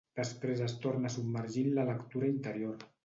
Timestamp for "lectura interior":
1.91-2.89